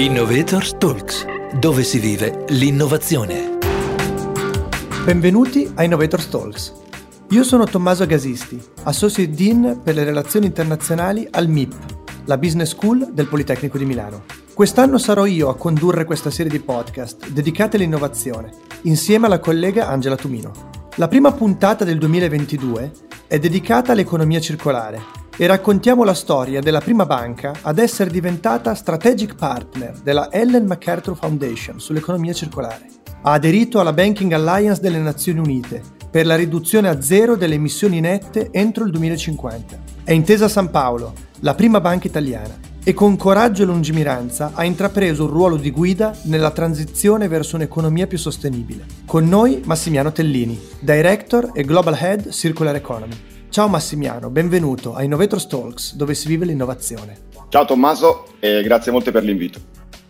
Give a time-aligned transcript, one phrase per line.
[0.00, 1.26] Innovators Talks,
[1.58, 3.58] dove si vive l'innovazione.
[5.04, 6.72] Benvenuti a Innovators Talks.
[7.28, 11.74] Io sono Tommaso Gasisti, Associate Dean per le relazioni internazionali al MIP,
[12.24, 14.22] la Business School del Politecnico di Milano.
[14.54, 18.54] Quest'anno sarò io a condurre questa serie di podcast dedicate all'innovazione,
[18.84, 20.70] insieme alla collega Angela Tumino.
[20.94, 22.92] La prima puntata del 2022
[23.26, 29.36] è dedicata all'economia circolare e raccontiamo la storia della prima banca ad essere diventata strategic
[29.36, 32.86] partner della Ellen MacArthur Foundation sull'economia circolare.
[33.22, 35.80] Ha aderito alla Banking Alliance delle Nazioni Unite
[36.10, 39.78] per la riduzione a zero delle emissioni nette entro il 2050.
[40.04, 45.24] È Intesa San Paolo, la prima banca italiana, e con coraggio e lungimiranza ha intrapreso
[45.24, 48.84] un ruolo di guida nella transizione verso un'economia più sostenibile.
[49.06, 53.38] Con noi Massimiano Tellini, Director e Global Head Circular Economy.
[53.50, 57.18] Ciao Massimiano, benvenuto a Innovators Talks, dove si vive l'innovazione.
[57.48, 59.58] Ciao Tommaso e grazie molte per l'invito.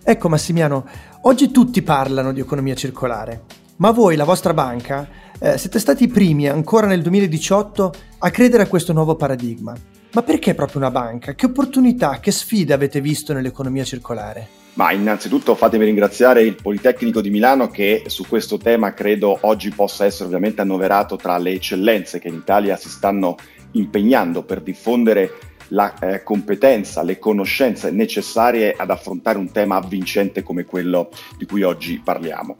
[0.04, 0.86] Ecco Massimiano,
[1.22, 3.44] oggi tutti parlano di economia circolare,
[3.76, 8.64] ma voi, la vostra banca, eh, siete stati i primi ancora nel 2018 a credere
[8.64, 9.74] a questo nuovo paradigma.
[10.12, 11.32] Ma perché proprio una banca?
[11.32, 14.59] Che opportunità, che sfide avete visto nell'economia circolare?
[14.74, 20.04] Ma innanzitutto fatemi ringraziare il Politecnico di Milano che su questo tema credo oggi possa
[20.04, 23.36] essere ovviamente annoverato tra le eccellenze che in Italia si stanno
[23.72, 25.32] impegnando per diffondere
[25.68, 31.62] la eh, competenza, le conoscenze necessarie ad affrontare un tema avvincente come quello di cui
[31.62, 32.56] oggi parliamo.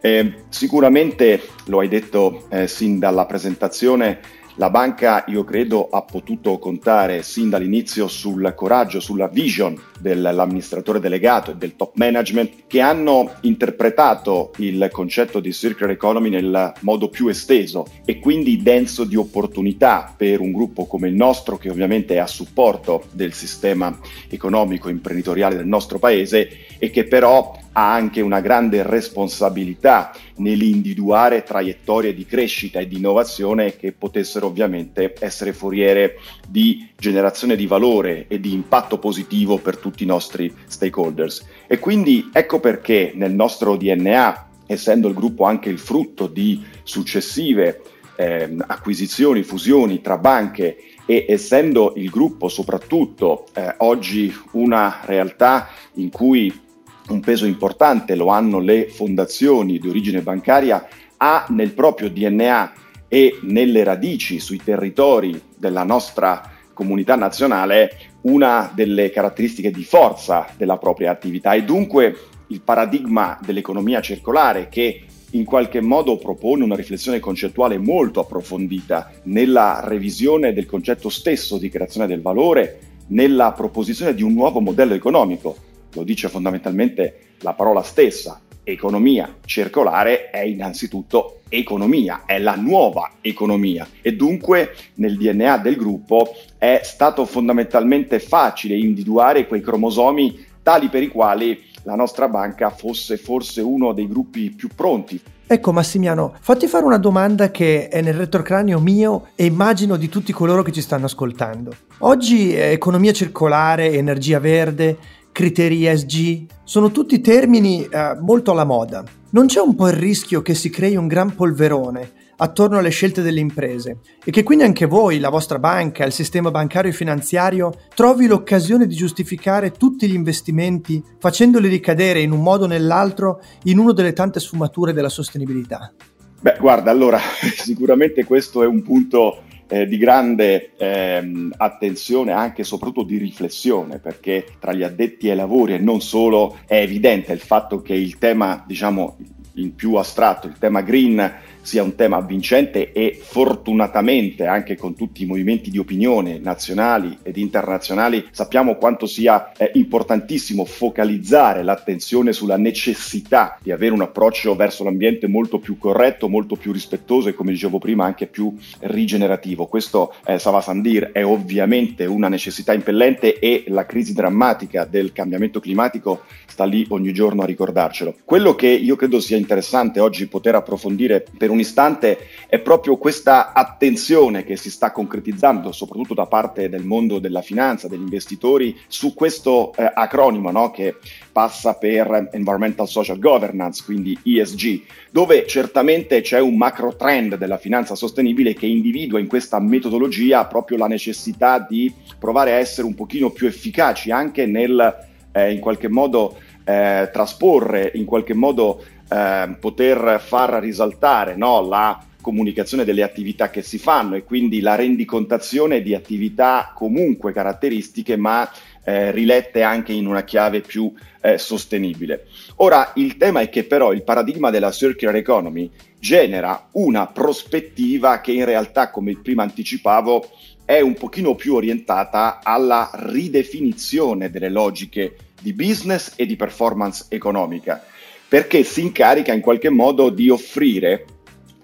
[0.00, 4.20] Eh, sicuramente, lo hai detto eh, sin dalla presentazione,
[4.56, 11.50] la banca, io credo, ha potuto contare sin dall'inizio sul coraggio, sulla vision dell'amministratore delegato
[11.50, 17.28] e del top management che hanno interpretato il concetto di circular economy nel modo più
[17.28, 22.18] esteso e quindi denso di opportunità per un gruppo come il nostro che ovviamente è
[22.18, 28.40] a supporto del sistema economico imprenditoriale del nostro paese e che però ha anche una
[28.40, 36.18] grande responsabilità nell'individuare traiettorie di crescita e di innovazione che potessero ovviamente essere foriere
[36.48, 41.46] di generazione di valore e di impatto positivo per tutti i nostri stakeholders.
[41.66, 47.82] E quindi ecco perché nel nostro DNA, essendo il gruppo anche il frutto di successive
[48.16, 56.08] eh, acquisizioni, fusioni tra banche e essendo il gruppo soprattutto eh, oggi una realtà in
[56.08, 56.64] cui
[57.08, 60.86] un peso importante lo hanno le fondazioni di origine bancaria,
[61.18, 62.72] ha nel proprio DNA
[63.08, 70.78] e nelle radici sui territori della nostra comunità nazionale una delle caratteristiche di forza della
[70.78, 71.54] propria attività.
[71.54, 72.16] E dunque
[72.48, 79.80] il paradigma dell'economia circolare che in qualche modo propone una riflessione concettuale molto approfondita nella
[79.84, 85.65] revisione del concetto stesso di creazione del valore, nella proposizione di un nuovo modello economico
[85.96, 93.86] lo dice fondamentalmente la parola stessa, economia circolare è innanzitutto economia, è la nuova economia
[94.02, 101.02] e dunque nel DNA del gruppo è stato fondamentalmente facile individuare quei cromosomi tali per
[101.02, 105.20] i quali la nostra banca fosse forse uno dei gruppi più pronti.
[105.46, 110.32] Ecco Massimiano, fatti fare una domanda che è nel retrocranio mio e immagino di tutti
[110.32, 111.72] coloro che ci stanno ascoltando.
[111.98, 114.98] Oggi economia circolare, energia verde,
[115.36, 119.04] criteri ESG, sono tutti termini eh, molto alla moda.
[119.32, 123.20] Non c'è un po' il rischio che si crei un gran polverone attorno alle scelte
[123.20, 127.70] delle imprese e che quindi anche voi, la vostra banca, il sistema bancario e finanziario
[127.94, 133.76] trovi l'occasione di giustificare tutti gli investimenti facendoli ricadere in un modo o nell'altro in
[133.76, 135.92] una delle tante sfumature della sostenibilità?
[136.40, 137.18] Beh, guarda, allora
[137.62, 143.98] sicuramente questo è un punto eh, di grande ehm, attenzione, anche e soprattutto di riflessione,
[143.98, 148.18] perché tra gli addetti ai lavori e non solo è evidente il fatto che il
[148.18, 149.16] tema, diciamo,
[149.54, 151.34] in più astratto, il tema green
[151.66, 157.36] sia un tema vincente e fortunatamente anche con tutti i movimenti di opinione nazionali ed
[157.36, 164.84] internazionali sappiamo quanto sia eh, importantissimo focalizzare l'attenzione sulla necessità di avere un approccio verso
[164.84, 169.66] l'ambiente molto più corretto, molto più rispettoso e come dicevo prima anche più rigenerativo.
[169.66, 175.58] Questo eh, Sava Sandir è ovviamente una necessità impellente e la crisi drammatica del cambiamento
[175.58, 178.14] climatico sta lì ogni giorno a ricordarcelo.
[178.24, 182.96] Quello che io credo sia interessante oggi poter approfondire per un un istante è proprio
[182.96, 188.78] questa attenzione che si sta concretizzando, soprattutto da parte del mondo della finanza, degli investitori,
[188.86, 190.70] su questo eh, acronimo no?
[190.70, 190.96] che
[191.32, 197.94] passa per Environmental Social Governance, quindi ESG, dove certamente c'è un macro trend della finanza
[197.94, 203.30] sostenibile che individua in questa metodologia proprio la necessità di provare a essere un pochino
[203.30, 210.20] più efficaci anche nel eh, in qualche modo eh, trasporre, in qualche modo eh, poter
[210.20, 215.94] far risaltare no, la comunicazione delle attività che si fanno e quindi la rendicontazione di
[215.94, 218.50] attività comunque caratteristiche ma
[218.82, 222.26] eh, rilette anche in una chiave più eh, sostenibile.
[222.56, 228.32] Ora il tema è che però il paradigma della circular economy genera una prospettiva che
[228.32, 230.28] in realtà, come prima anticipavo,
[230.64, 237.84] è un pochino più orientata alla ridefinizione delle logiche di business e di performance economica,
[238.28, 241.04] perché si incarica in qualche modo di offrire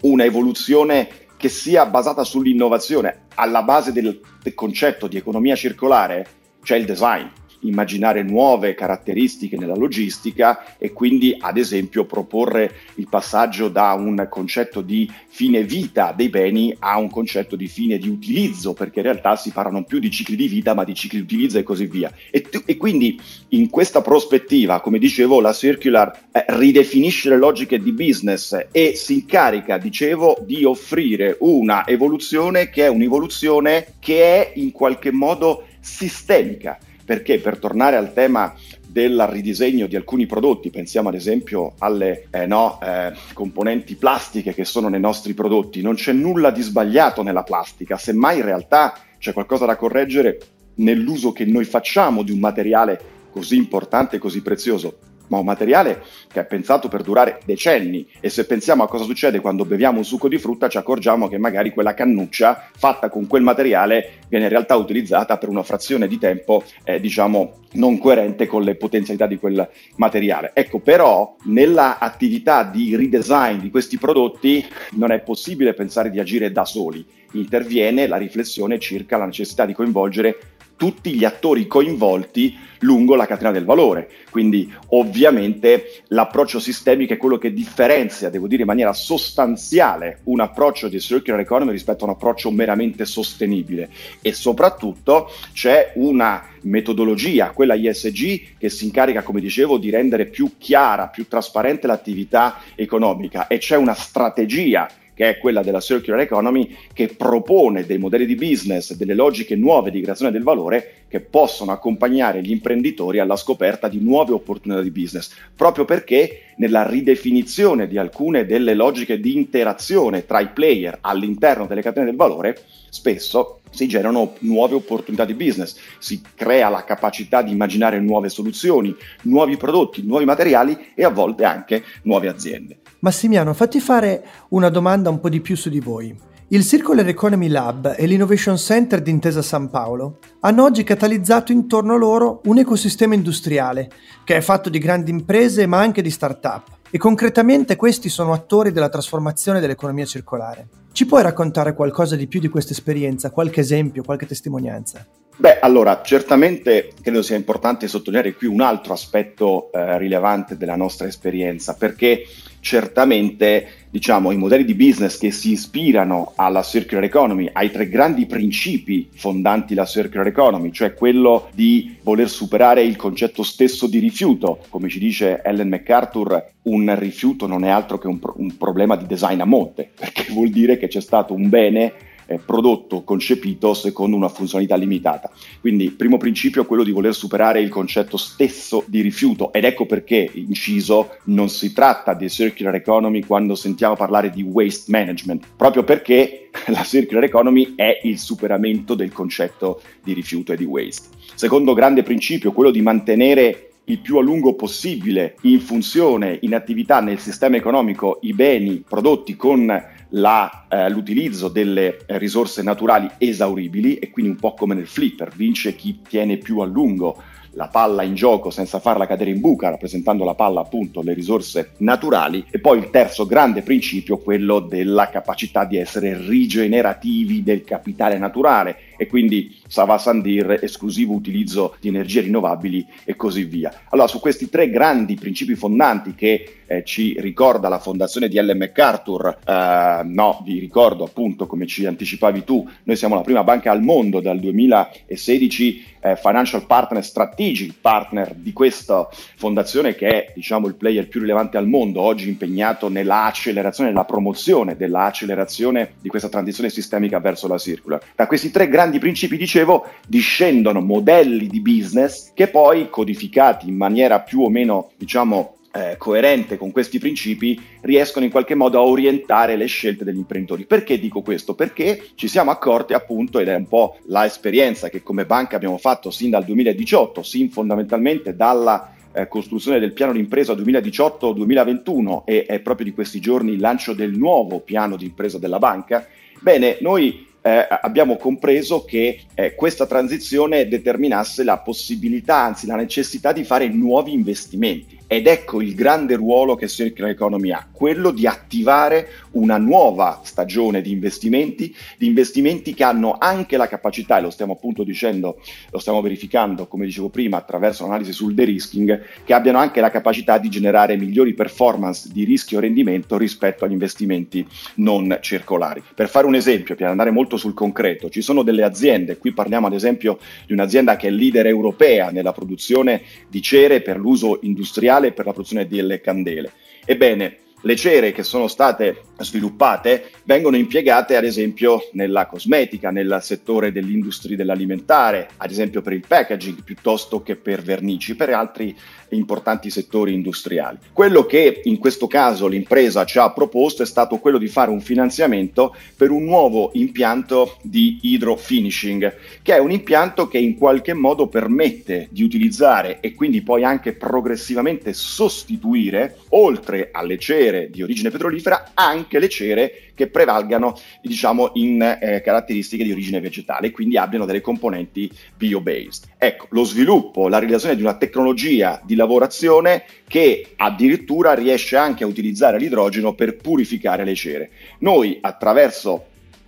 [0.02, 3.26] una evoluzione che sia basata sull'innovazione.
[3.34, 6.26] Alla base del, del concetto di economia circolare
[6.62, 7.26] c'è il design,
[7.62, 14.80] immaginare nuove caratteristiche nella logistica e quindi ad esempio proporre il passaggio da un concetto
[14.80, 19.36] di fine vita dei beni a un concetto di fine di utilizzo, perché in realtà
[19.36, 21.86] si parla non più di cicli di vita ma di cicli di utilizzo e così
[21.86, 22.12] via.
[22.30, 27.92] E, e quindi in questa prospettiva, come dicevo, la circular eh, ridefinisce le logiche di
[27.92, 34.72] business e si incarica, dicevo, di offrire una evoluzione che è un'evoluzione che è in
[34.72, 36.78] qualche modo sistemica
[37.12, 38.54] perché per tornare al tema
[38.88, 44.64] del ridisegno di alcuni prodotti, pensiamo ad esempio alle eh, no, eh, componenti plastiche che
[44.64, 49.34] sono nei nostri prodotti, non c'è nulla di sbagliato nella plastica, semmai in realtà c'è
[49.34, 50.40] qualcosa da correggere
[50.76, 52.98] nell'uso che noi facciamo di un materiale
[53.30, 54.96] così importante e così prezioso
[55.32, 59.40] ma un materiale che è pensato per durare decenni e se pensiamo a cosa succede
[59.40, 63.42] quando beviamo un succo di frutta ci accorgiamo che magari quella cannuccia fatta con quel
[63.42, 68.62] materiale viene in realtà utilizzata per una frazione di tempo eh, diciamo non coerente con
[68.62, 70.50] le potenzialità di quel materiale.
[70.54, 76.52] Ecco, però nella attività di redesign di questi prodotti non è possibile pensare di agire
[76.52, 77.04] da soli.
[77.32, 80.51] Interviene la riflessione circa la necessità di coinvolgere
[80.82, 84.10] tutti gli attori coinvolti lungo la catena del valore.
[84.32, 90.88] Quindi ovviamente l'approccio sistemico è quello che differenzia, devo dire in maniera sostanziale, un approccio
[90.88, 93.90] di circular economy rispetto a un approccio meramente sostenibile
[94.22, 100.54] e soprattutto c'è una metodologia, quella ISG, che si incarica, come dicevo, di rendere più
[100.58, 104.90] chiara, più trasparente l'attività economica e c'è una strategia
[105.22, 109.92] che è quella della circular economy, che propone dei modelli di business, delle logiche nuove
[109.92, 114.90] di creazione del valore che possono accompagnare gli imprenditori alla scoperta di nuove opportunità di
[114.90, 121.66] business, proprio perché nella ridefinizione di alcune delle logiche di interazione tra i player all'interno
[121.66, 127.42] delle catene del valore, spesso si generano nuove opportunità di business, si crea la capacità
[127.42, 132.78] di immaginare nuove soluzioni, nuovi prodotti, nuovi materiali e a volte anche nuove aziende.
[133.00, 136.30] Massimiano, fatti fare una domanda un po' di più su di voi.
[136.52, 141.94] Il Circular Economy Lab e l'Innovation Center di Intesa San Paolo hanno oggi catalizzato intorno
[141.94, 143.88] a loro un ecosistema industriale
[144.22, 148.70] che è fatto di grandi imprese ma anche di start-up e concretamente questi sono attori
[148.70, 150.68] della trasformazione dell'economia circolare.
[150.92, 155.06] Ci puoi raccontare qualcosa di più di questa esperienza, qualche esempio, qualche testimonianza?
[155.34, 161.06] Beh, allora, certamente credo sia importante sottolineare qui un altro aspetto eh, rilevante della nostra
[161.06, 162.24] esperienza, perché
[162.60, 168.24] certamente diciamo, i modelli di business che si ispirano alla circular economy, ai tre grandi
[168.24, 174.60] principi fondanti la circular economy, cioè quello di voler superare il concetto stesso di rifiuto.
[174.70, 178.96] Come ci dice Ellen MacArthur, un rifiuto non è altro che un, pro- un problema
[178.96, 181.92] di design a monte, perché vuol dire che c'è stato un bene
[182.26, 185.30] eh, prodotto, concepito secondo una funzionalità limitata.
[185.60, 189.64] Quindi il primo principio è quello di voler superare il concetto stesso di rifiuto ed
[189.64, 195.46] ecco perché, inciso, non si tratta di circular economy quando sentiamo parlare di waste management,
[195.56, 201.08] proprio perché la circular economy è il superamento del concetto di rifiuto e di waste.
[201.34, 207.00] Secondo grande principio, quello di mantenere il più a lungo possibile in funzione, in attività
[207.00, 209.66] nel sistema economico i beni prodotti con
[210.12, 215.74] la, eh, l'utilizzo delle risorse naturali esauribili e quindi un po' come nel flipper, vince
[215.74, 217.22] chi tiene più a lungo
[217.54, 221.72] la palla in gioco senza farla cadere in buca, rappresentando la palla appunto le risorse
[221.78, 228.18] naturali, e poi il terzo grande principio, quello della capacità di essere rigenerativi del capitale
[228.18, 233.86] naturale e quindi Sava Sandir, esclusivo utilizzo di energie rinnovabili e così via.
[233.88, 238.58] Allora, su questi tre grandi principi fondanti che eh, ci ricorda la fondazione di Ellen
[238.58, 243.72] MacArthur, eh, no, vi ricordo appunto, come ci anticipavi tu, noi siamo la prima banca
[243.72, 250.66] al mondo dal 2016 eh, financial partner strategic partner di questa fondazione che è diciamo
[250.66, 256.28] il player più rilevante al mondo, oggi impegnato nella accelerazione, nella promozione dell'accelerazione di questa
[256.28, 258.02] transizione sistemica verso la circular.
[258.16, 263.76] Da questi tre grandi grandi principi, dicevo, discendono modelli di business che poi, codificati in
[263.76, 268.82] maniera più o meno, diciamo, eh, coerente con questi principi riescono in qualche modo a
[268.82, 270.66] orientare le scelte degli imprenditori.
[270.66, 271.54] Perché dico questo?
[271.54, 276.10] Perché ci siamo accorti appunto, ed è un po' l'esperienza che come banca abbiamo fatto
[276.10, 282.84] sin dal 2018, sin fondamentalmente dalla eh, costruzione del piano d'impresa 2018-2021 e è proprio
[282.84, 286.06] di questi giorni il lancio del nuovo piano d'impresa della banca,
[286.40, 293.32] bene, noi eh, abbiamo compreso che eh, questa transizione determinasse la possibilità, anzi la necessità
[293.32, 295.00] di fare nuovi investimenti.
[295.12, 300.80] Ed ecco il grande ruolo che Circular Economy ha, quello di attivare una nuova stagione
[300.80, 305.38] di investimenti, di investimenti che hanno anche la capacità, e lo stiamo appunto dicendo,
[305.70, 310.38] lo stiamo verificando, come dicevo prima, attraverso l'analisi sul de-risking, che abbiano anche la capacità
[310.38, 315.82] di generare migliori performance di rischio rendimento rispetto agli investimenti non circolari.
[315.94, 319.66] Per fare un esempio, per andare molto sul concreto, ci sono delle aziende, qui parliamo
[319.66, 325.00] ad esempio di un'azienda che è leader europea nella produzione di cere per l'uso industriale
[325.10, 326.52] per la produzione delle candele.
[326.84, 333.72] Ebbene, le cere che sono state sviluppate vengono impiegate ad esempio nella cosmetica, nel settore
[333.72, 338.74] dell'industria dell'alimentare, ad esempio per il packaging piuttosto che per vernici, per altri
[339.16, 340.78] importanti settori industriali.
[340.92, 344.80] Quello che in questo caso l'impresa ci ha proposto è stato quello di fare un
[344.80, 351.26] finanziamento per un nuovo impianto di hydrofinishing, che è un impianto che in qualche modo
[351.26, 358.70] permette di utilizzare e quindi poi anche progressivamente sostituire, oltre alle cere di origine petrolifera,
[358.74, 364.24] anche le cere che prevalgano diciamo, in eh, caratteristiche di origine vegetale e quindi abbiano
[364.24, 366.06] delle componenti bio-based.
[366.18, 372.06] Ecco, lo sviluppo, la realizzazione di una tecnologia di lavorazione che addirittura riesce anche a
[372.06, 374.50] utilizzare l'idrogeno per purificare le cere.
[374.78, 376.06] Noi attraverso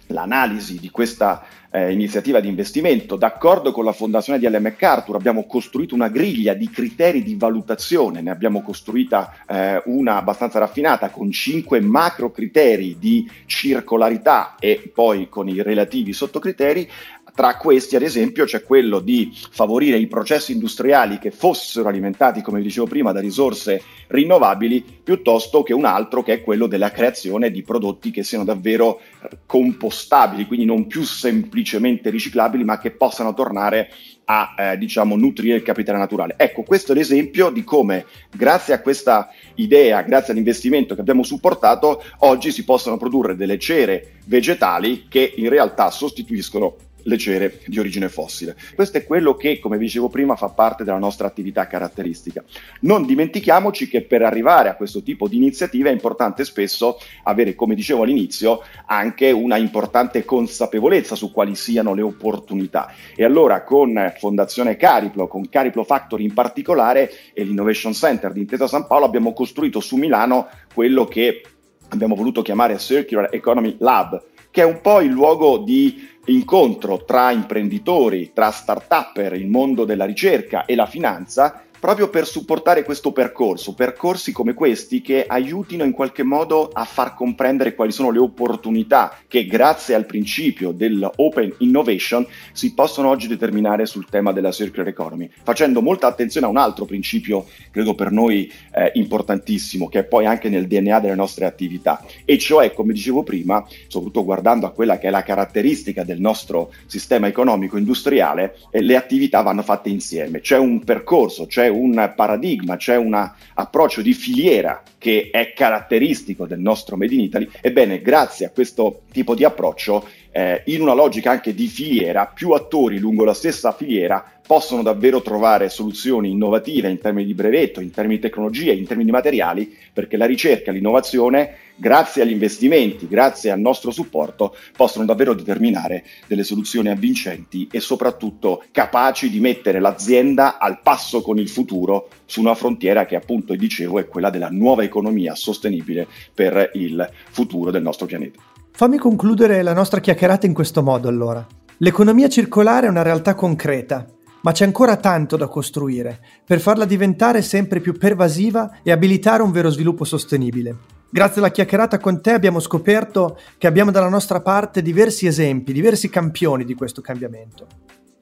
[0.09, 1.45] l'analisi di questa
[1.75, 6.55] eh, iniziativa di investimento, d'accordo con la fondazione di Ellen MacArthur, abbiamo costruito una griglia
[6.55, 12.97] di criteri di valutazione, ne abbiamo costruita eh, una abbastanza raffinata con cinque macro criteri
[12.99, 16.89] di circolarità e poi con i relativi sottocriteri,
[17.35, 22.63] tra questi, ad esempio, c'è quello di favorire i processi industriali che fossero alimentati, come
[22.63, 27.63] dicevo prima, da risorse rinnovabili, piuttosto che un altro che è quello della creazione di
[27.63, 29.01] prodotti che siano davvero
[29.47, 33.91] compostabili, quindi non più semplicemente riciclabili, ma che possano tornare
[34.27, 36.35] a eh, diciamo, nutrire il capitale naturale.
[36.39, 42.01] Ecco, questo è l'esempio di come, grazie a questa idea, grazie all'investimento che abbiamo supportato,
[42.19, 48.09] oggi si possono produrre delle cere vegetali che in realtà sostituiscono le cere di origine
[48.09, 48.57] fossile.
[48.75, 52.43] Questo è quello che, come dicevo prima, fa parte della nostra attività caratteristica.
[52.81, 57.75] Non dimentichiamoci che per arrivare a questo tipo di iniziativa è importante spesso avere, come
[57.75, 62.93] dicevo all'inizio, anche una importante consapevolezza su quali siano le opportunità.
[63.15, 68.67] E allora con Fondazione Cariplo, con Cariplo Factory in particolare e l'Innovation Center di Intesa
[68.67, 71.43] San Paolo abbiamo costruito su Milano quello che
[71.89, 77.31] abbiamo voluto chiamare Circular Economy Lab, che è un po' il luogo di incontro tra
[77.31, 83.75] imprenditori, tra start-upper, il mondo della ricerca e la finanza proprio per supportare questo percorso,
[83.75, 89.19] percorsi come questi che aiutino in qualche modo a far comprendere quali sono le opportunità
[89.29, 95.29] che grazie al principio dell'open innovation si possono oggi determinare sul tema della circular economy,
[95.43, 100.25] facendo molta attenzione a un altro principio, credo per noi eh, importantissimo, che è poi
[100.25, 104.97] anche nel DNA delle nostre attività, e cioè, come dicevo prima, soprattutto guardando a quella
[104.97, 110.41] che è la caratteristica del nostro sistema economico industriale, eh, le attività vanno fatte insieme,
[110.41, 116.61] c'è un percorso, c'è un paradigma, c'è un approccio di filiera che è caratteristico del
[116.61, 117.47] nostro Made in Italy.
[117.61, 122.53] Ebbene, grazie a questo tipo di approccio, eh, in una logica anche di filiera, più
[122.53, 127.91] attori lungo la stessa filiera possono davvero trovare soluzioni innovative in termini di brevetto, in
[127.91, 133.07] termini di tecnologia, in termini di materiali, perché la ricerca e l'innovazione, grazie agli investimenti,
[133.07, 139.81] grazie al nostro supporto, possono davvero determinare delle soluzioni avvincenti e soprattutto capaci di mettere
[139.81, 144.49] l'azienda al passo con il futuro su una frontiera che appunto, dicevo, è quella della
[144.51, 148.41] nuova economia sostenibile per il futuro del nostro pianeta.
[148.73, 151.47] Fammi concludere la nostra chiacchierata in questo modo allora.
[151.77, 154.05] L'economia circolare è una realtà concreta
[154.41, 159.53] ma c'è ancora tanto da costruire per farla diventare sempre più pervasiva e abilitare un
[159.53, 160.77] vero sviluppo sostenibile.
[161.09, 166.11] Grazie alla chiacchierata con te abbiamo scoperto che abbiamo dalla nostra parte diversi esempi, diversi
[166.11, 167.67] campioni di questo cambiamento.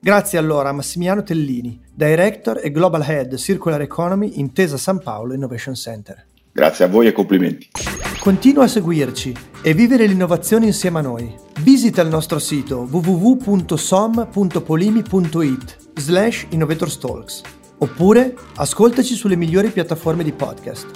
[0.04, 5.76] Grazie allora a Massimiliano Tellini, Director e Global Head Circular Economy Intesa San Paolo Innovation
[5.76, 6.26] Center.
[6.50, 7.68] Grazie a voi e complimenti.
[8.18, 9.32] Continua a seguirci
[9.62, 11.32] e vivere l'innovazione insieme a noi.
[11.60, 17.42] Visita il nostro sito www.som.polimi.it slash innovatorstalks
[17.78, 20.88] oppure ascoltaci sulle migliori piattaforme di podcast.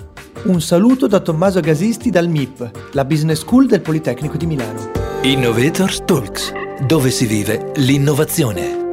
[0.46, 4.90] Un saluto da Tommaso Gasisti dal MIP, la Business School del Politecnico di Milano.
[5.22, 6.52] Innovators Talks,
[6.84, 8.85] dove si vive l'innovazione.